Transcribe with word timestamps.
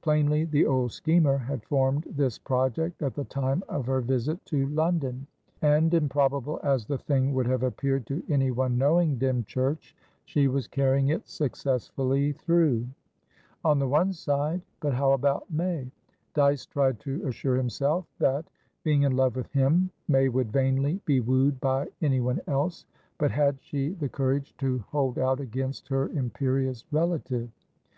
Plainly, 0.00 0.44
the 0.46 0.64
old 0.64 0.92
schemer 0.92 1.36
had 1.36 1.62
formed 1.66 2.04
this 2.04 2.38
project 2.38 3.02
at 3.02 3.12
the 3.12 3.26
time 3.26 3.62
of 3.68 3.84
her 3.84 4.00
visit 4.00 4.42
to 4.46 4.66
London, 4.68 5.26
and, 5.60 5.92
improbable 5.92 6.58
as 6.62 6.86
the 6.86 6.96
thing 6.96 7.34
would 7.34 7.44
have 7.44 7.62
appeared 7.62 8.06
to 8.06 8.22
any 8.30 8.50
one 8.50 8.78
knowing 8.78 9.18
Dymchurch, 9.18 9.94
she 10.24 10.48
was 10.48 10.66
carrying 10.66 11.08
it 11.10 11.28
successfully 11.28 12.32
through. 12.32 12.86
On 13.62 13.78
the 13.78 13.86
one 13.86 14.14
side; 14.14 14.62
but 14.80 14.94
how 14.94 15.12
about 15.12 15.50
May? 15.50 15.90
Dyce 16.32 16.64
tried 16.64 16.98
to 17.00 17.22
assure 17.26 17.56
himself 17.58 18.06
that, 18.18 18.48
being 18.84 19.02
in 19.02 19.14
love 19.14 19.36
with 19.36 19.52
him, 19.52 19.90
May 20.08 20.30
would 20.30 20.50
vainly 20.50 21.02
be 21.04 21.20
wooed 21.20 21.60
by 21.60 21.88
anyone 22.00 22.40
else. 22.46 22.86
But 23.18 23.32
had 23.32 23.58
she 23.60 23.90
the 23.90 24.08
courage 24.08 24.54
to 24.60 24.78
hold 24.88 25.18
out 25.18 25.40
against 25.40 25.88
her 25.88 26.08
imperious 26.08 26.86
relative? 26.90 27.50